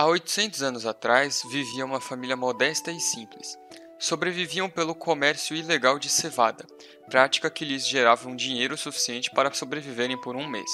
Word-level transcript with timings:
Há 0.00 0.06
800 0.06 0.62
anos 0.62 0.86
atrás 0.86 1.42
vivia 1.50 1.84
uma 1.84 2.00
família 2.00 2.34
modesta 2.34 2.90
e 2.90 2.98
simples. 2.98 3.58
Sobreviviam 3.98 4.66
pelo 4.66 4.94
comércio 4.94 5.54
ilegal 5.54 5.98
de 5.98 6.08
cevada, 6.08 6.66
prática 7.10 7.50
que 7.50 7.66
lhes 7.66 7.86
gerava 7.86 8.26
um 8.26 8.34
dinheiro 8.34 8.78
suficiente 8.78 9.30
para 9.30 9.52
sobreviverem 9.52 10.18
por 10.18 10.36
um 10.36 10.48
mês. 10.48 10.70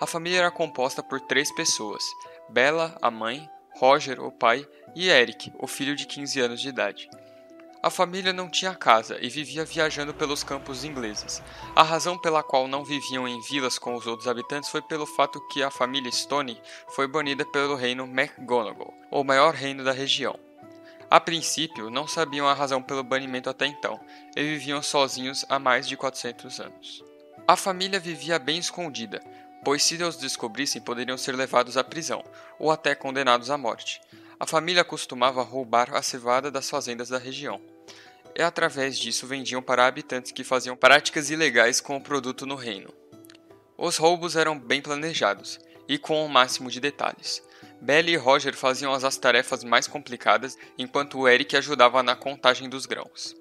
A 0.00 0.06
família 0.06 0.38
era 0.38 0.50
composta 0.50 1.02
por 1.02 1.20
três 1.20 1.54
pessoas: 1.54 2.02
Bella, 2.48 2.96
a 3.02 3.10
mãe, 3.10 3.46
Roger, 3.76 4.18
o 4.18 4.32
pai, 4.32 4.66
e 4.96 5.10
Eric, 5.10 5.52
o 5.58 5.66
filho 5.66 5.94
de 5.94 6.06
15 6.06 6.40
anos 6.40 6.58
de 6.62 6.70
idade. 6.70 7.06
A 7.82 7.88
família 7.88 8.30
não 8.30 8.50
tinha 8.50 8.74
casa 8.74 9.16
e 9.22 9.30
vivia 9.30 9.64
viajando 9.64 10.12
pelos 10.12 10.44
campos 10.44 10.84
ingleses. 10.84 11.42
A 11.74 11.82
razão 11.82 12.18
pela 12.18 12.42
qual 12.42 12.68
não 12.68 12.84
viviam 12.84 13.26
em 13.26 13.40
vilas 13.40 13.78
com 13.78 13.94
os 13.94 14.06
outros 14.06 14.28
habitantes 14.28 14.68
foi 14.68 14.82
pelo 14.82 15.06
fato 15.06 15.40
que 15.48 15.62
a 15.62 15.70
família 15.70 16.12
Stone 16.12 16.60
foi 16.94 17.08
banida 17.08 17.42
pelo 17.46 17.74
reino 17.74 18.04
McGonagall, 18.04 18.92
o 19.10 19.24
maior 19.24 19.54
reino 19.54 19.82
da 19.82 19.92
região. 19.92 20.38
A 21.10 21.18
princípio, 21.18 21.88
não 21.88 22.06
sabiam 22.06 22.46
a 22.46 22.52
razão 22.52 22.82
pelo 22.82 23.02
banimento 23.02 23.48
até 23.48 23.66
então, 23.66 23.98
e 24.36 24.42
viviam 24.42 24.82
sozinhos 24.82 25.46
há 25.48 25.58
mais 25.58 25.88
de 25.88 25.96
400 25.96 26.60
anos. 26.60 27.02
A 27.48 27.56
família 27.56 27.98
vivia 27.98 28.38
bem 28.38 28.58
escondida, 28.58 29.22
pois 29.64 29.82
se 29.82 30.00
os 30.02 30.16
descobrissem 30.16 30.82
poderiam 30.82 31.16
ser 31.16 31.34
levados 31.34 31.78
à 31.78 31.82
prisão, 31.82 32.22
ou 32.58 32.70
até 32.70 32.94
condenados 32.94 33.50
à 33.50 33.56
morte. 33.56 34.00
A 34.38 34.46
família 34.46 34.84
costumava 34.84 35.42
roubar 35.42 35.94
a 35.94 36.00
cevada 36.00 36.50
das 36.50 36.70
fazendas 36.70 37.08
da 37.08 37.18
região. 37.18 37.60
E 38.34 38.42
através 38.42 38.98
disso 38.98 39.26
vendiam 39.26 39.62
para 39.62 39.86
habitantes 39.86 40.32
que 40.32 40.44
faziam 40.44 40.76
práticas 40.76 41.30
ilegais 41.30 41.80
com 41.80 41.96
o 41.96 42.00
produto 42.00 42.46
no 42.46 42.54
reino. 42.54 42.92
Os 43.76 43.96
roubos 43.96 44.36
eram 44.36 44.58
bem 44.58 44.80
planejados 44.80 45.58
e 45.88 45.98
com 45.98 46.24
o 46.24 46.28
máximo 46.28 46.70
de 46.70 46.80
detalhes. 46.80 47.42
Belly 47.80 48.12
e 48.12 48.16
Roger 48.16 48.54
faziam 48.54 48.92
as 48.92 49.16
tarefas 49.16 49.64
mais 49.64 49.86
complicadas, 49.86 50.56
enquanto 50.76 51.26
Eric 51.26 51.56
ajudava 51.56 52.02
na 52.02 52.14
contagem 52.14 52.68
dos 52.68 52.84
grãos. 52.84 53.34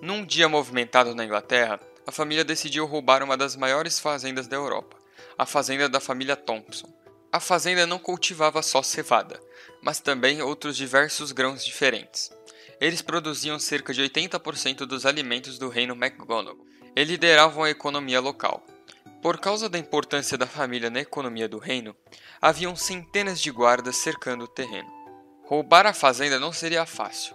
Num 0.00 0.24
dia 0.24 0.48
movimentado 0.48 1.14
na 1.14 1.24
Inglaterra, 1.24 1.78
a 2.06 2.12
família 2.12 2.44
decidiu 2.44 2.86
roubar 2.86 3.22
uma 3.22 3.36
das 3.36 3.56
maiores 3.56 3.98
fazendas 3.98 4.46
da 4.46 4.56
Europa, 4.56 4.96
a 5.36 5.44
fazenda 5.44 5.88
da 5.88 6.00
família 6.00 6.36
Thompson. 6.36 6.92
A 7.30 7.40
fazenda 7.40 7.86
não 7.86 7.98
cultivava 7.98 8.62
só 8.62 8.82
cevada, 8.82 9.40
mas 9.82 10.00
também 10.00 10.40
outros 10.40 10.76
diversos 10.76 11.32
grãos 11.32 11.64
diferentes. 11.64 12.32
Eles 12.80 13.00
produziam 13.00 13.58
cerca 13.58 13.94
de 13.94 14.02
80% 14.02 14.86
dos 14.86 15.06
alimentos 15.06 15.58
do 15.58 15.68
reino 15.68 15.94
McGonagall 15.94 16.66
e 16.94 17.04
lideravam 17.04 17.64
a 17.64 17.70
economia 17.70 18.20
local. 18.20 18.64
Por 19.22 19.38
causa 19.38 19.68
da 19.68 19.78
importância 19.78 20.36
da 20.36 20.46
família 20.46 20.90
na 20.90 21.00
economia 21.00 21.48
do 21.48 21.58
reino, 21.58 21.96
haviam 22.40 22.76
centenas 22.76 23.40
de 23.40 23.50
guardas 23.50 23.96
cercando 23.96 24.44
o 24.44 24.48
terreno. 24.48 24.88
Roubar 25.44 25.86
a 25.86 25.92
fazenda 25.92 26.38
não 26.38 26.52
seria 26.52 26.84
fácil, 26.84 27.34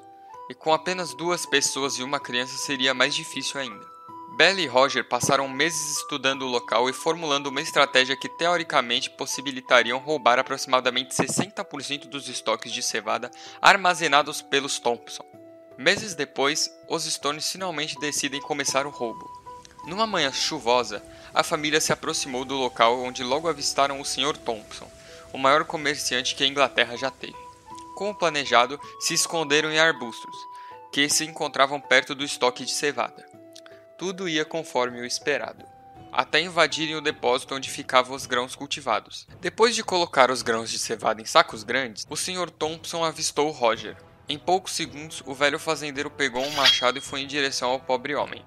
e 0.49 0.53
com 0.53 0.73
apenas 0.73 1.13
duas 1.15 1.45
pessoas 1.45 1.95
e 1.95 2.03
uma 2.03 2.19
criança 2.19 2.55
seria 2.57 2.93
mais 2.93 3.15
difícil 3.15 3.59
ainda. 3.59 3.90
Bella 4.33 4.61
e 4.61 4.65
Roger 4.65 5.03
passaram 5.03 5.47
meses 5.49 5.97
estudando 5.97 6.43
o 6.43 6.49
local 6.49 6.89
e 6.89 6.93
formulando 6.93 7.47
uma 7.47 7.59
estratégia 7.59 8.15
que 8.15 8.29
teoricamente 8.29 9.09
possibilitariam 9.09 9.99
roubar 9.99 10.39
aproximadamente 10.39 11.13
60% 11.13 12.07
dos 12.07 12.29
estoques 12.29 12.71
de 12.71 12.81
cevada 12.81 13.29
armazenados 13.61 14.41
pelos 14.41 14.79
Thompson. 14.79 15.25
Meses 15.77 16.15
depois, 16.15 16.73
os 16.87 17.03
Stones 17.03 17.51
finalmente 17.51 17.99
decidem 17.99 18.39
começar 18.39 18.87
o 18.87 18.89
roubo. 18.89 19.29
Numa 19.85 20.07
manhã 20.07 20.31
chuvosa, 20.31 21.03
a 21.33 21.43
família 21.43 21.81
se 21.81 21.91
aproximou 21.91 22.45
do 22.45 22.55
local 22.55 23.01
onde 23.01 23.23
logo 23.23 23.49
avistaram 23.49 23.99
o 23.99 24.05
Sr. 24.05 24.37
Thompson, 24.37 24.89
o 25.33 25.37
maior 25.37 25.65
comerciante 25.65 26.35
que 26.35 26.43
a 26.43 26.47
Inglaterra 26.47 26.95
já 26.95 27.11
teve. 27.11 27.35
Como 27.95 28.15
planejado, 28.15 28.79
se 29.01 29.13
esconderam 29.13 29.69
em 29.69 29.77
arbustos, 29.77 30.35
que 30.89 31.09
se 31.09 31.25
encontravam 31.25 31.81
perto 31.81 32.15
do 32.15 32.23
estoque 32.23 32.63
de 32.63 32.71
cevada 32.71 33.30
tudo 34.01 34.27
ia 34.27 34.43
conforme 34.43 34.99
o 34.99 35.05
esperado, 35.05 35.63
até 36.11 36.41
invadirem 36.41 36.95
o 36.95 37.01
depósito 37.01 37.53
onde 37.53 37.69
ficavam 37.69 38.15
os 38.15 38.25
grãos 38.25 38.55
cultivados. 38.55 39.27
Depois 39.39 39.75
de 39.75 39.83
colocar 39.83 40.31
os 40.31 40.41
grãos 40.41 40.71
de 40.71 40.79
cevada 40.79 41.21
em 41.21 41.25
sacos 41.25 41.61
grandes, 41.63 42.07
o 42.09 42.15
Sr. 42.15 42.49
Thompson 42.49 43.03
avistou 43.03 43.51
Roger. 43.51 43.95
Em 44.27 44.39
poucos 44.39 44.73
segundos, 44.73 45.21
o 45.23 45.35
velho 45.35 45.59
fazendeiro 45.59 46.09
pegou 46.09 46.43
um 46.43 46.49
machado 46.53 46.97
e 46.97 47.01
foi 47.01 47.21
em 47.21 47.27
direção 47.27 47.69
ao 47.69 47.79
pobre 47.79 48.15
homem. 48.15 48.43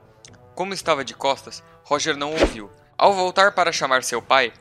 Como 0.56 0.74
estava 0.74 1.04
de 1.04 1.14
costas, 1.14 1.62
Roger 1.84 2.16
não 2.16 2.32
ouviu. 2.32 2.68
Ao 2.98 3.12
voltar 3.12 3.52
para 3.52 3.70
chamar 3.70 4.02
seu 4.02 4.20
pai, 4.20 4.52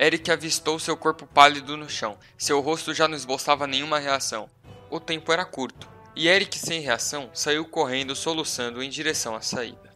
Eric 0.00 0.30
avistou 0.30 0.78
seu 0.78 0.96
corpo 0.96 1.26
pálido 1.26 1.76
no 1.76 1.90
chão. 1.90 2.16
Seu 2.38 2.58
rosto 2.60 2.94
já 2.94 3.06
não 3.06 3.18
esboçava 3.18 3.66
nenhuma 3.66 3.98
reação. 3.98 4.48
O 4.88 4.98
tempo 4.98 5.30
era 5.30 5.44
curto, 5.44 5.86
e 6.16 6.26
Eric, 6.26 6.58
sem 6.58 6.80
reação, 6.80 7.28
saiu 7.34 7.66
correndo, 7.66 8.16
soluçando 8.16 8.82
em 8.82 8.88
direção 8.88 9.36
à 9.36 9.42
saída. 9.42 9.87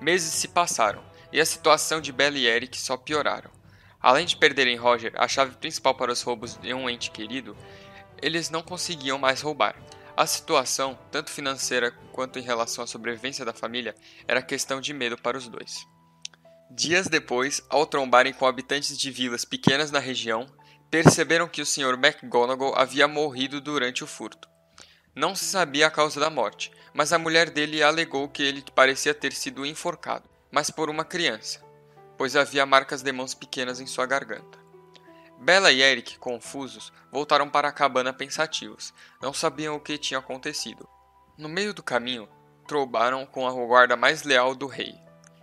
Meses 0.00 0.32
se 0.32 0.48
passaram, 0.48 1.02
e 1.32 1.40
a 1.40 1.46
situação 1.46 2.00
de 2.00 2.12
Bella 2.12 2.38
e 2.38 2.46
Eric 2.46 2.78
só 2.78 2.96
pioraram. 2.96 3.50
Além 4.00 4.26
de 4.26 4.36
perderem 4.36 4.76
Roger, 4.76 5.12
a 5.16 5.26
chave 5.26 5.56
principal 5.56 5.94
para 5.94 6.12
os 6.12 6.20
roubos 6.22 6.56
de 6.56 6.74
um 6.74 6.90
ente 6.90 7.10
querido, 7.10 7.56
eles 8.20 8.50
não 8.50 8.62
conseguiam 8.62 9.18
mais 9.18 9.40
roubar. 9.40 9.76
A 10.16 10.26
situação, 10.26 10.98
tanto 11.10 11.30
financeira 11.30 11.90
quanto 12.12 12.38
em 12.38 12.42
relação 12.42 12.84
à 12.84 12.86
sobrevivência 12.86 13.44
da 13.44 13.52
família, 13.52 13.94
era 14.28 14.42
questão 14.42 14.80
de 14.80 14.92
medo 14.92 15.16
para 15.16 15.36
os 15.36 15.48
dois. 15.48 15.86
Dias 16.70 17.08
depois, 17.08 17.62
ao 17.68 17.86
trombarem 17.86 18.32
com 18.32 18.46
habitantes 18.46 18.96
de 18.96 19.10
vilas 19.10 19.44
pequenas 19.44 19.90
na 19.90 19.98
região, 19.98 20.46
perceberam 20.90 21.48
que 21.48 21.62
o 21.62 21.66
Sr. 21.66 21.94
McGonagall 21.94 22.76
havia 22.76 23.08
morrido 23.08 23.60
durante 23.60 24.04
o 24.04 24.06
furto. 24.06 24.48
Não 25.14 25.34
se 25.34 25.44
sabia 25.44 25.86
a 25.86 25.90
causa 25.90 26.18
da 26.18 26.28
morte, 26.28 26.72
mas 26.92 27.12
a 27.12 27.18
mulher 27.18 27.48
dele 27.48 27.82
alegou 27.82 28.28
que 28.28 28.42
ele 28.42 28.64
parecia 28.74 29.14
ter 29.14 29.32
sido 29.32 29.64
enforcado, 29.64 30.28
mas 30.50 30.70
por 30.70 30.90
uma 30.90 31.04
criança, 31.04 31.62
pois 32.18 32.34
havia 32.34 32.66
marcas 32.66 33.00
de 33.00 33.12
mãos 33.12 33.32
pequenas 33.32 33.80
em 33.80 33.86
sua 33.86 34.06
garganta. 34.06 34.58
Bella 35.38 35.70
e 35.70 35.82
Eric, 35.82 36.18
confusos, 36.18 36.92
voltaram 37.12 37.48
para 37.48 37.68
a 37.68 37.72
cabana 37.72 38.12
pensativos. 38.12 38.94
Não 39.20 39.32
sabiam 39.32 39.76
o 39.76 39.80
que 39.80 39.98
tinha 39.98 40.18
acontecido. 40.18 40.88
No 41.36 41.48
meio 41.48 41.74
do 41.74 41.82
caminho, 41.82 42.28
trobaram 42.66 43.26
com 43.26 43.46
a 43.46 43.52
guarda 43.52 43.94
mais 43.96 44.22
leal 44.22 44.54
do 44.54 44.66
rei, 44.66 44.94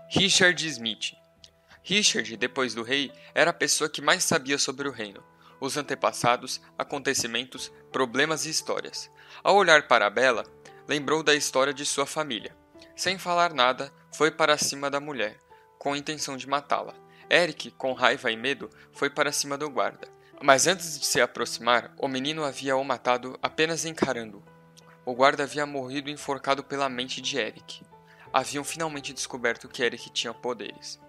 Richard 0.10 0.68
Smith. 0.68 1.14
Richard, 1.84 2.36
depois 2.36 2.74
do 2.74 2.84
rei, 2.84 3.12
era 3.34 3.52
a 3.52 3.54
pessoa 3.54 3.90
que 3.90 4.02
mais 4.02 4.24
sabia 4.24 4.58
sobre 4.58 4.88
o 4.88 4.92
reino, 4.92 5.24
os 5.60 5.78
antepassados, 5.78 6.60
acontecimentos, 6.78 7.72
problemas 7.92 8.46
e 8.46 8.50
histórias. 8.50 9.10
Ao 9.44 9.56
olhar 9.56 9.88
para 9.88 10.10
Bela, 10.10 10.44
lembrou 10.88 11.24
da 11.24 11.34
história 11.34 11.74
de 11.74 11.86
sua 11.86 12.06
família. 12.06 12.56
Sem 12.96 13.18
falar 13.18 13.54
nada, 13.54 13.92
foi 14.14 14.30
para 14.30 14.58
cima 14.58 14.90
da 14.90 15.00
mulher, 15.00 15.38
com 15.80 15.94
a 15.94 15.98
intenção 15.98 16.38
de 16.38 16.48
matá-la. 16.48 16.94
Eric, 17.30 17.72
com 17.72 17.94
raiva 17.94 18.30
e 18.32 18.36
medo, 18.36 18.70
foi 18.92 19.10
para 19.10 19.32
cima 19.32 19.58
do 19.58 19.70
guarda. 19.70 20.08
Mas 20.42 20.68
antes 20.68 21.00
de 21.00 21.06
se 21.06 21.22
aproximar, 21.22 21.94
o 21.98 22.08
menino 22.08 22.44
havia 22.44 22.76
o 22.76 22.84
matado 22.84 23.38
apenas 23.42 23.86
encarando-o. 23.86 24.44
O 25.06 25.16
guarda 25.16 25.44
havia 25.44 25.66
morrido 25.66 26.10
enforcado 26.10 26.64
pela 26.64 26.90
mente 26.90 27.22
de 27.22 27.38
Eric. 27.38 27.82
Haviam 28.34 28.64
finalmente 28.64 29.14
descoberto 29.14 29.68
que 29.68 29.82
Eric 29.82 30.10
tinha 30.10 30.34
poderes. 30.34 31.00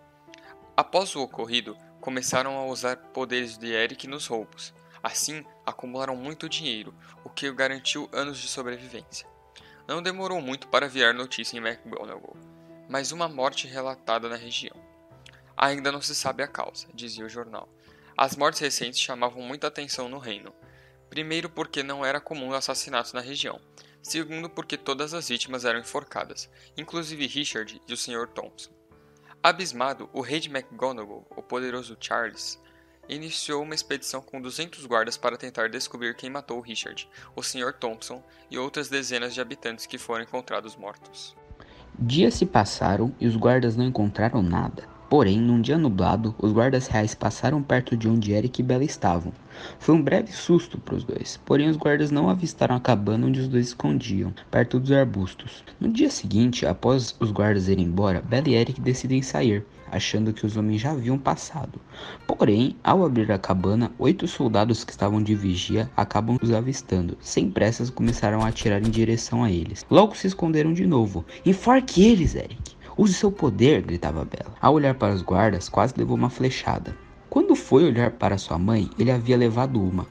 Após 0.77 1.15
o 1.15 1.23
ocorrido, 1.23 1.77
começaram 2.01 2.57
a 2.57 2.67
usar 2.67 2.97
poderes 2.97 3.59
de 3.59 3.71
Eric 3.73 4.07
nos 4.07 4.27
roubos. 4.27 4.73
Assim, 5.03 5.45
acumularam 5.67 6.15
muito 6.15 6.49
dinheiro, 6.49 6.95
o 7.25 7.31
que 7.31 7.51
garantiu 7.53 8.09
anos 8.13 8.39
de 8.39 8.47
sobrevivência. 8.47 9.27
Não 9.89 10.01
demorou 10.01 10.41
muito 10.41 10.69
para 10.69 10.89
virar 10.89 11.13
notícia 11.13 11.57
em 11.57 11.61
McGonagall, 11.61 12.37
mas 12.89 13.11
uma 13.11 13.29
morte 13.29 13.67
relatada 13.67 14.29
na 14.29 14.37
região. 14.37 14.77
Ainda 15.57 15.91
não 15.91 16.01
se 16.01 16.15
sabe 16.15 16.43
a 16.43 16.49
causa, 16.49 16.87
dizia 16.95 17.25
o 17.25 17.29
jornal. 17.29 17.69
As 18.17 18.37
mortes 18.37 18.61
recentes 18.61 19.01
chamavam 19.01 19.43
muita 19.43 19.67
atenção 19.67 20.09
no 20.09 20.19
reino. 20.19 20.55
Primeiro, 21.11 21.51
porque 21.51 21.83
não 21.83 22.05
era 22.05 22.21
comum 22.21 22.53
assassinatos 22.53 23.13
na 23.13 23.21
região. 23.21 23.61
Segundo, 24.03 24.49
porque 24.49 24.77
todas 24.77 25.15
as 25.15 25.29
vítimas 25.29 25.65
eram 25.65 25.81
enforcadas, 25.81 26.49
inclusive 26.77 27.27
Richard 27.27 27.81
e 27.87 27.93
o 27.93 27.97
Sr. 27.97 28.29
Thompson. 28.29 28.71
Abismado, 29.43 30.09
o 30.13 30.21
rei 30.21 30.41
de 30.41 30.49
McGonagall, 30.49 31.27
o 31.31 31.43
poderoso 31.43 31.97
Charles, 32.01 32.61
iniciou 33.15 33.63
uma 33.63 33.75
expedição 33.75 34.21
com 34.21 34.41
200 34.41 34.85
guardas 34.87 35.17
para 35.17 35.37
tentar 35.37 35.69
descobrir 35.69 36.15
quem 36.17 36.31
matou 36.31 36.61
Richard, 36.61 37.09
o 37.37 37.43
Sr. 37.43 37.73
Thompson 37.73 38.23
e 38.51 38.59
outras 38.59 38.89
dezenas 38.89 39.35
de 39.35 39.41
habitantes 39.41 39.87
que 39.87 39.99
foram 39.99 40.25
encontrados 40.25 40.77
mortos. 40.77 41.37
Dias 41.99 42.35
se 42.35 42.47
passaram 42.47 43.15
e 43.21 43.27
os 43.27 43.37
guardas 43.37 43.77
não 43.77 43.85
encontraram 43.85 44.43
nada. 44.43 44.89
Porém, 45.13 45.39
num 45.39 45.61
dia 45.61 45.77
nublado, 45.77 46.35
os 46.39 46.53
guardas 46.53 46.87
reais 46.87 47.15
passaram 47.15 47.63
perto 47.63 47.95
de 47.95 48.09
onde 48.09 48.33
Eric 48.33 48.63
e 48.63 48.65
Bella 48.65 48.83
estavam. 48.83 49.31
Foi 49.79 49.95
um 49.95 50.01
breve 50.01 50.33
susto 50.33 50.79
para 50.79 50.95
os 50.95 51.05
dois, 51.05 51.39
porém 51.45 51.69
os 51.69 51.77
guardas 51.77 52.11
não 52.11 52.31
avistaram 52.31 52.77
a 52.77 52.81
cabana 52.81 53.27
onde 53.27 53.39
os 53.39 53.47
dois 53.47 53.67
escondiam, 53.67 54.33
perto 54.51 54.81
dos 54.81 54.91
arbustos. 54.91 55.63
No 55.79 55.91
dia 55.91 56.09
seguinte, 56.09 56.65
após 56.65 57.15
os 57.21 57.31
guardas 57.31 57.69
irem 57.69 57.85
embora, 57.85 58.23
Bella 58.23 58.49
e 58.49 58.55
Eric 58.55 58.81
decidem 58.81 59.21
sair, 59.21 59.67
achando 59.91 60.33
que 60.33 60.47
os 60.47 60.57
homens 60.57 60.81
já 60.81 60.93
haviam 60.93 61.19
passado. 61.19 61.79
Porém, 62.27 62.75
ao 62.83 63.05
abrir 63.05 63.31
a 63.31 63.39
cabana, 63.39 63.93
oito 63.99 64.27
soldados 64.27 64.83
que 64.83 64.93
estavam 64.93 65.23
de 65.23 65.35
vigia 65.35 65.91
acabam 65.95 66.39
os 66.43 66.51
avistando. 66.51 67.19
Sem 67.21 67.51
pressas, 67.51 67.91
começaram 67.91 68.41
a 68.41 68.49
atirar 68.49 68.81
em 68.81 68.91
direção 68.91 69.45
a 69.45 69.51
eles. 69.51 69.85
Logo 69.91 70.17
se 70.17 70.27
esconderam 70.27 70.73
de 70.73 70.87
novo. 70.87 71.23
Enforque 71.45 72.03
eles, 72.03 72.35
Eric! 72.35 72.81
Use 73.03 73.15
seu 73.15 73.33
poder, 73.33 73.83
gritava 73.83 74.25
Bela. 74.25 74.55
Ao 74.61 74.75
olhar 74.75 74.95
para 74.95 75.13
os 75.13 75.23
guardas, 75.23 75.69
quase 75.69 75.93
levou 75.97 76.17
uma 76.17 76.31
flechada. 76.31 76.97
Quando 77.29 77.57
foi 77.57 77.83
olhar 77.85 78.13
para 78.13 78.39
sua 78.39 78.57
mãe, 78.57 78.89
ele 78.97 79.11
havia 79.11 79.37
levado 79.37 79.83
uma. 79.83 80.07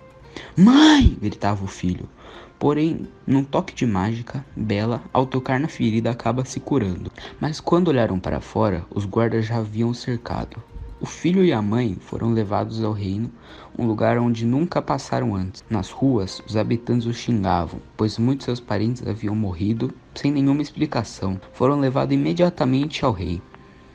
Mãe! 0.58 1.18
gritava 1.22 1.64
o 1.64 1.70
filho. 1.70 2.10
Porém, 2.60 3.08
num 3.26 3.46
toque 3.46 3.74
de 3.74 3.86
mágica, 3.86 4.46
Bela, 4.54 5.02
ao 5.14 5.26
tocar 5.26 5.58
na 5.58 5.70
ferida, 5.70 6.12
acaba 6.12 6.44
se 6.44 6.60
curando. 6.60 7.10
Mas 7.40 7.62
quando 7.62 7.88
olharam 7.88 8.20
para 8.20 8.42
fora, 8.42 8.86
os 8.94 9.06
guardas 9.06 9.46
já 9.46 9.60
haviam 9.60 9.94
cercado. 9.94 10.62
O 11.02 11.06
filho 11.08 11.44
e 11.44 11.52
a 11.52 11.64
mãe 11.64 11.98
foram 12.00 12.32
levados 12.32 12.84
ao 12.84 12.92
reino, 12.94 13.32
um 13.76 13.88
lugar 13.88 14.20
onde 14.20 14.46
nunca 14.46 14.84
passaram 14.84 15.36
antes. 15.36 15.66
Nas 15.68 15.90
ruas, 15.90 16.44
os 16.48 16.56
habitantes 16.56 17.08
os 17.08 17.18
xingavam, 17.18 17.82
pois 17.98 18.20
muitos 18.20 18.46
seus 18.46 18.60
parentes 18.60 19.02
haviam 19.08 19.36
morrido 19.36 19.92
sem 20.14 20.32
nenhuma 20.32 20.62
explicação. 20.62 21.42
Foram 21.54 21.80
levados 21.80 22.14
imediatamente 22.14 23.04
ao 23.04 23.12
rei. 23.12 23.42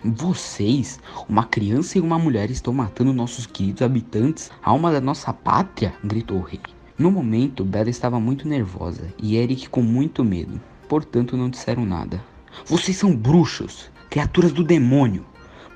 Vocês, 0.02 0.98
uma 1.28 1.44
criança 1.44 1.96
e 1.96 2.00
uma 2.00 2.18
mulher, 2.18 2.50
estão 2.50 2.72
matando 2.72 3.12
nossos 3.12 3.46
queridos 3.46 3.82
habitantes, 3.82 4.50
a 4.60 4.70
alma 4.70 4.90
da 4.90 5.00
nossa 5.00 5.32
pátria? 5.32 5.94
gritou 6.02 6.38
o 6.38 6.42
rei. 6.42 6.60
No 6.98 7.12
momento, 7.12 7.64
Bella 7.64 7.88
estava 7.88 8.18
muito 8.18 8.48
nervosa 8.48 9.14
e 9.22 9.36
Eric 9.36 9.68
com 9.68 9.80
muito 9.80 10.24
medo, 10.24 10.60
portanto 10.88 11.36
não 11.36 11.48
disseram 11.48 11.86
nada. 11.86 12.20
Vocês 12.64 12.96
são 12.96 13.14
bruxos, 13.14 13.92
criaturas 14.10 14.50
do 14.50 14.64
demônio, 14.64 15.24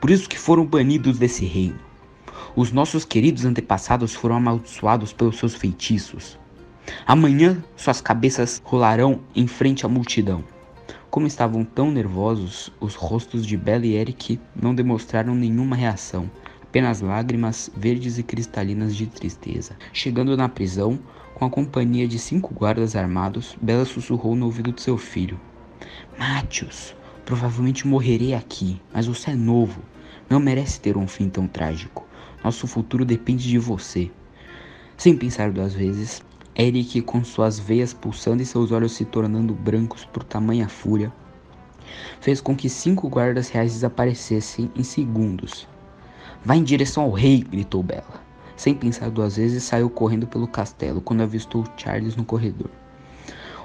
por 0.01 0.11
isso 0.11 0.29
que 0.29 0.39
foram 0.39 0.65
banidos 0.65 1.19
desse 1.19 1.45
reino. 1.45 1.79
Os 2.57 2.73
nossos 2.73 3.05
queridos 3.05 3.45
antepassados 3.45 4.15
foram 4.15 4.37
amaldiçoados 4.37 5.13
pelos 5.13 5.39
seus 5.39 5.55
feitiços. 5.55 6.39
Amanhã 7.07 7.63
suas 7.77 8.01
cabeças 8.01 8.61
rolarão 8.65 9.21
em 9.35 9.47
frente 9.47 9.87
à 9.87 9.89
multidão. 9.89 10.43
Como 11.11 11.27
estavam 11.27 11.65
tão 11.65 11.91
nervosos, 11.91 12.73
os 12.81 12.95
rostos 12.95 13.47
de 13.47 13.57
Bella 13.57 13.87
e 13.87 13.95
Eric 13.95 14.41
não 14.55 14.75
demonstraram 14.75 15.35
nenhuma 15.35 15.77
reação 15.77 16.31
apenas 16.71 17.01
lágrimas 17.01 17.69
verdes 17.77 18.17
e 18.17 18.23
cristalinas 18.23 18.95
de 18.95 19.09
tristeza. 19.09 19.77
Chegando 19.93 20.37
na 20.37 20.49
prisão, 20.49 21.01
com 21.35 21.45
a 21.45 21.51
companhia 21.51 22.07
de 22.07 22.17
cinco 22.17 22.55
guardas 22.55 22.95
armados, 22.95 23.57
Bela 23.61 23.85
sussurrou 23.85 24.37
no 24.37 24.47
ouvido 24.47 24.71
de 24.71 24.81
seu 24.81 24.97
filho: 24.97 25.39
Matius, 26.17 26.95
provavelmente 27.31 27.87
morrerei 27.87 28.35
aqui, 28.35 28.83
mas 28.93 29.07
você 29.07 29.31
é 29.31 29.35
novo. 29.37 29.81
Não 30.29 30.41
merece 30.41 30.81
ter 30.81 30.97
um 30.97 31.07
fim 31.07 31.29
tão 31.29 31.47
trágico. 31.47 32.05
Nosso 32.43 32.67
futuro 32.67 33.05
depende 33.05 33.49
de 33.49 33.57
você. 33.57 34.11
Sem 34.97 35.17
pensar 35.17 35.53
duas 35.53 35.73
vezes, 35.73 36.25
Eric, 36.59 37.01
com 37.03 37.23
suas 37.23 37.57
veias 37.57 37.95
pulsando 37.95 38.43
e 38.43 38.47
seus 38.47 38.73
olhos 38.73 38.95
se 38.95 39.05
tornando 39.05 39.55
brancos 39.55 40.05
por 40.05 40.25
tamanha 40.25 40.69
fúria, 40.69 41.13
fez 42.21 42.41
com 42.41 42.57
que 42.57 42.69
cinco 42.69 43.09
guardas 43.09 43.49
reais 43.49 43.75
desaparecessem 43.75 44.69
em 44.75 44.83
segundos. 44.83 45.69
Vá 46.45 46.57
em 46.57 46.65
direção 46.65 47.05
ao 47.05 47.13
rei, 47.13 47.45
gritou 47.49 47.81
Bella. 47.81 48.25
Sem 48.57 48.75
pensar 48.75 49.09
duas 49.09 49.37
vezes, 49.37 49.63
saiu 49.63 49.89
correndo 49.89 50.27
pelo 50.27 50.49
castelo 50.49 51.01
quando 51.01 51.23
avistou 51.23 51.65
Charles 51.77 52.17
no 52.17 52.25
corredor. 52.25 52.80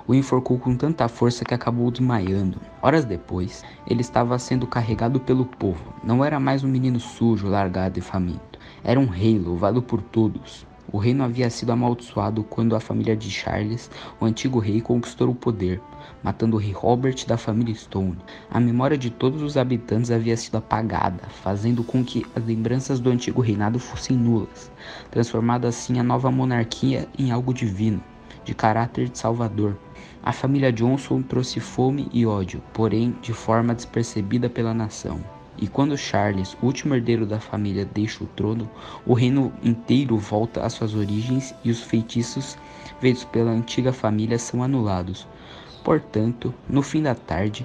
O 0.07 0.13
enforcou 0.13 0.59
com 0.59 0.75
tanta 0.75 1.07
força 1.07 1.43
que 1.43 1.53
acabou 1.53 1.89
desmaiando. 1.89 2.59
Horas 2.79 3.05
depois, 3.05 3.63
ele 3.87 4.01
estava 4.01 4.37
sendo 4.37 4.67
carregado 4.67 5.19
pelo 5.19 5.45
povo. 5.45 5.95
Não 6.03 6.23
era 6.23 6.39
mais 6.39 6.63
um 6.63 6.67
menino 6.67 6.99
sujo, 6.99 7.47
largado 7.47 7.97
e 7.97 8.03
faminto. 8.03 8.59
Era 8.83 8.99
um 8.99 9.07
rei 9.07 9.39
louvado 9.39 9.81
por 9.81 10.03
todos. 10.03 10.63
O 10.91 10.99
reino 10.99 11.23
havia 11.23 11.49
sido 11.49 11.71
amaldiçoado 11.71 12.43
quando 12.43 12.75
a 12.75 12.79
família 12.79 13.17
de 13.17 13.31
Charles, 13.31 13.89
o 14.19 14.25
antigo 14.25 14.59
rei, 14.59 14.79
conquistou 14.79 15.29
o 15.29 15.35
poder, 15.35 15.81
matando 16.21 16.55
o 16.55 16.59
rei 16.59 16.71
Robert 16.71 17.25
da 17.27 17.35
família 17.35 17.73
Stone. 17.73 18.19
A 18.51 18.59
memória 18.59 18.95
de 18.95 19.09
todos 19.09 19.41
os 19.41 19.57
habitantes 19.57 20.11
havia 20.11 20.37
sido 20.37 20.57
apagada, 20.57 21.23
fazendo 21.41 21.83
com 21.83 22.03
que 22.05 22.23
as 22.35 22.45
lembranças 22.45 22.99
do 22.99 23.09
antigo 23.09 23.41
reinado 23.41 23.79
fossem 23.79 24.15
nulas, 24.15 24.71
transformando 25.09 25.65
assim 25.65 25.97
a 25.97 26.03
nova 26.03 26.29
monarquia 26.29 27.09
em 27.17 27.31
algo 27.31 27.51
divino, 27.51 28.01
de 28.43 28.53
caráter 28.53 29.09
de 29.09 29.17
salvador. 29.17 29.75
A 30.25 30.31
família 30.31 30.73
Johnson 30.73 31.21
trouxe 31.21 31.59
fome 31.59 32.09
e 32.11 32.25
ódio, 32.25 32.59
porém 32.73 33.15
de 33.21 33.31
forma 33.31 33.75
despercebida 33.75 34.49
pela 34.49 34.73
nação. 34.73 35.23
E 35.55 35.67
quando 35.67 35.95
Charles, 35.95 36.57
último 36.63 36.95
herdeiro 36.95 37.27
da 37.27 37.39
família, 37.39 37.85
deixa 37.85 38.23
o 38.23 38.27
trono, 38.27 38.67
o 39.05 39.13
reino 39.13 39.53
inteiro 39.61 40.17
volta 40.17 40.65
às 40.65 40.73
suas 40.73 40.95
origens 40.95 41.53
e 41.63 41.69
os 41.69 41.83
feitiços 41.83 42.57
feitos 42.99 43.23
pela 43.25 43.51
antiga 43.51 43.93
família 43.93 44.39
são 44.39 44.63
anulados. 44.63 45.27
Portanto, 45.83 46.51
no 46.67 46.81
fim 46.81 47.03
da 47.03 47.13
tarde, 47.13 47.63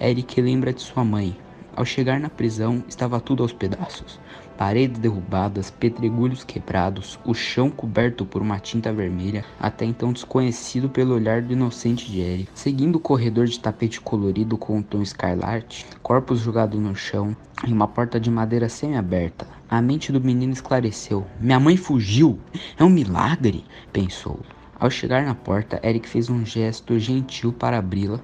Eric 0.00 0.40
lembra 0.40 0.72
de 0.72 0.80
sua 0.80 1.04
mãe. 1.04 1.36
Ao 1.76 1.84
chegar 1.84 2.18
na 2.18 2.30
prisão, 2.30 2.82
estava 2.88 3.20
tudo 3.20 3.42
aos 3.42 3.52
pedaços 3.52 4.18
paredes 4.60 4.98
derrubadas, 4.98 5.70
pedregulhos 5.70 6.44
quebrados, 6.44 7.18
o 7.24 7.32
chão 7.32 7.70
coberto 7.70 8.26
por 8.26 8.42
uma 8.42 8.58
tinta 8.58 8.92
vermelha, 8.92 9.42
até 9.58 9.86
então 9.86 10.12
desconhecido 10.12 10.86
pelo 10.86 11.14
olhar 11.14 11.40
do 11.40 11.54
inocente 11.54 12.20
Eric. 12.20 12.50
Seguindo 12.54 12.96
o 12.96 13.00
corredor 13.00 13.46
de 13.46 13.58
tapete 13.58 13.98
colorido 14.02 14.58
com 14.58 14.76
um 14.76 14.82
tom 14.82 15.00
escarlate, 15.00 15.86
corpos 16.02 16.40
jogados 16.40 16.78
no 16.78 16.94
chão 16.94 17.34
e 17.66 17.72
uma 17.72 17.88
porta 17.88 18.20
de 18.20 18.30
madeira 18.30 18.68
semi-aberta. 18.68 19.46
A 19.66 19.80
mente 19.80 20.12
do 20.12 20.20
menino 20.20 20.52
esclareceu. 20.52 21.26
Minha 21.40 21.58
mãe 21.58 21.78
fugiu! 21.78 22.38
É 22.76 22.84
um 22.84 22.90
milagre! 22.90 23.64
pensou. 23.90 24.40
Ao 24.78 24.90
chegar 24.90 25.24
na 25.24 25.34
porta, 25.34 25.80
Eric 25.82 26.06
fez 26.06 26.28
um 26.28 26.44
gesto 26.44 26.98
gentil 26.98 27.50
para 27.50 27.78
abri-la. 27.78 28.20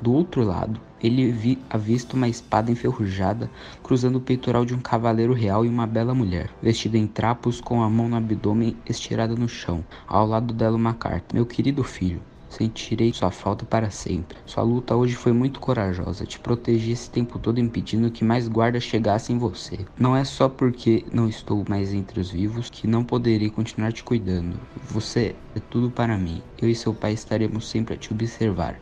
Do 0.00 0.10
outro 0.10 0.42
lado, 0.42 0.80
ele 1.04 1.30
vi, 1.30 1.58
avista 1.68 2.16
uma 2.16 2.26
espada 2.26 2.72
enferrujada 2.72 3.50
cruzando 3.82 4.16
o 4.16 4.20
peitoral 4.20 4.64
de 4.64 4.74
um 4.74 4.78
cavaleiro 4.78 5.34
real 5.34 5.62
e 5.66 5.68
uma 5.68 5.86
bela 5.86 6.14
mulher, 6.14 6.48
vestida 6.62 6.96
em 6.96 7.06
trapos 7.06 7.60
com 7.60 7.82
a 7.82 7.90
mão 7.90 8.08
no 8.08 8.16
abdômen 8.16 8.74
estirada 8.88 9.34
no 9.36 9.46
chão. 9.46 9.84
Ao 10.08 10.26
lado 10.26 10.54
dela 10.54 10.76
uma 10.76 10.94
carta. 10.94 11.34
Meu 11.34 11.44
querido 11.44 11.84
filho, 11.84 12.22
sentirei 12.48 13.12
sua 13.12 13.30
falta 13.30 13.66
para 13.66 13.90
sempre. 13.90 14.38
Sua 14.46 14.62
luta 14.62 14.96
hoje 14.96 15.14
foi 15.14 15.32
muito 15.32 15.60
corajosa. 15.60 16.24
Te 16.24 16.38
protegi 16.40 16.92
esse 16.92 17.10
tempo 17.10 17.38
todo 17.38 17.60
impedindo 17.60 18.10
que 18.10 18.24
mais 18.24 18.48
guardas 18.48 18.84
chegassem 18.84 19.36
em 19.36 19.38
você. 19.38 19.80
Não 19.98 20.16
é 20.16 20.24
só 20.24 20.48
porque 20.48 21.04
não 21.12 21.28
estou 21.28 21.64
mais 21.68 21.92
entre 21.92 22.18
os 22.18 22.30
vivos 22.30 22.70
que 22.70 22.86
não 22.86 23.04
poderei 23.04 23.50
continuar 23.50 23.92
te 23.92 24.02
cuidando. 24.02 24.58
Você 24.88 25.34
é 25.54 25.60
tudo 25.60 25.90
para 25.90 26.16
mim. 26.16 26.40
Eu 26.60 26.70
e 26.70 26.74
seu 26.74 26.94
pai 26.94 27.12
estaremos 27.12 27.68
sempre 27.68 27.94
a 27.94 27.98
te 27.98 28.10
observar. 28.10 28.80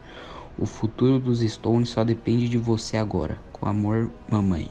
O 0.59 0.67
futuro 0.67 1.19
dos 1.19 1.41
Stones 1.41 1.89
só 1.89 2.05
depende 2.05 2.47
de 2.47 2.59
você 2.59 2.99
agora. 2.99 3.41
Com 3.53 3.67
amor, 3.67 4.11
mamãe. 4.31 4.71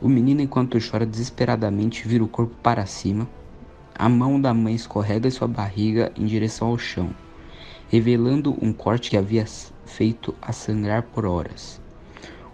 O 0.00 0.08
menino, 0.08 0.40
enquanto 0.40 0.78
chora 0.78 1.04
desesperadamente, 1.04 2.06
vira 2.06 2.22
o 2.22 2.28
corpo 2.28 2.54
para 2.62 2.86
cima. 2.86 3.28
A 3.94 4.08
mão 4.08 4.40
da 4.40 4.54
mãe 4.54 4.74
escorrega 4.74 5.30
sua 5.30 5.48
barriga 5.48 6.12
em 6.16 6.24
direção 6.24 6.68
ao 6.68 6.78
chão, 6.78 7.10
revelando 7.88 8.56
um 8.62 8.72
corte 8.72 9.10
que 9.10 9.16
havia 9.16 9.44
feito 9.86 10.34
a 10.40 10.52
sangrar 10.52 11.02
por 11.02 11.26
horas. 11.26 11.80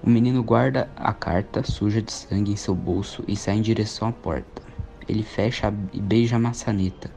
O 0.03 0.09
menino 0.09 0.43
guarda 0.43 0.91
a 0.97 1.13
carta 1.13 1.63
suja 1.63 2.01
de 2.01 2.13
sangue 2.13 2.53
em 2.53 2.57
seu 2.57 2.75
bolso 2.75 3.23
e 3.29 3.37
sai 3.37 3.57
em 3.57 3.63
direção 3.63 4.09
à 4.09 4.13
porta. 4.13 4.63
Ele 5.07 5.23
fecha 5.23 5.73
e 5.93 6.01
beija 6.01 6.37
a 6.37 6.39
maçaneta. 6.39 7.11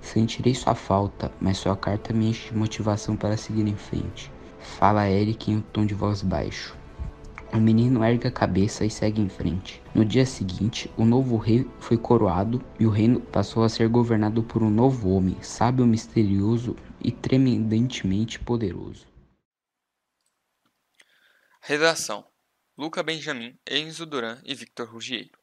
Sentirei 0.00 0.54
sua 0.54 0.74
falta, 0.74 1.30
mas 1.40 1.58
sua 1.58 1.76
carta 1.76 2.12
me 2.12 2.30
enche 2.30 2.50
de 2.50 2.56
motivação 2.56 3.16
para 3.16 3.36
seguir 3.36 3.66
em 3.68 3.76
frente. 3.76 4.34
Fala 4.78 5.08
Eric 5.08 5.50
em 5.50 5.56
um 5.56 5.62
tom 5.62 5.86
de 5.86 5.94
voz 5.94 6.20
baixo. 6.20 6.76
O 7.52 7.56
menino 7.56 8.04
ergue 8.04 8.28
a 8.28 8.30
cabeça 8.30 8.84
e 8.84 8.90
segue 8.90 9.22
em 9.22 9.28
frente. 9.28 9.82
No 9.94 10.04
dia 10.04 10.26
seguinte, 10.26 10.90
o 10.96 11.04
novo 11.06 11.38
rei 11.38 11.66
foi 11.78 11.96
coroado 11.96 12.62
e 12.78 12.84
o 12.84 12.90
reino 12.90 13.18
passou 13.18 13.62
a 13.62 13.68
ser 13.68 13.88
governado 13.88 14.42
por 14.42 14.62
um 14.62 14.68
novo 14.68 15.08
homem, 15.08 15.40
sábio, 15.42 15.86
misterioso 15.86 16.76
e 17.00 17.10
tremendentemente 17.10 18.38
poderoso. 18.38 19.06
Redação: 21.62 22.26
Luca 22.76 23.02
Benjamin, 23.02 23.58
Enzo 23.66 24.04
Duran 24.04 24.38
e 24.44 24.54
Victor 24.54 24.88
Ruggiero. 24.88 25.38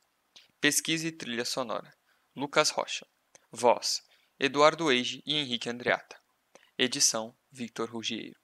Pesquisa 0.62 1.08
e 1.08 1.12
trilha 1.12 1.46
sonora: 1.46 1.92
Lucas 2.36 2.70
Rocha. 2.70 3.08
Voz: 3.52 4.04
Eduardo 4.40 4.92
Eige 4.92 5.24
e 5.26 5.36
Henrique 5.36 5.70
Andreata. 5.70 6.18
Edição: 6.78 7.36
Victor 7.52 7.90
Ruggiero. 7.90 8.43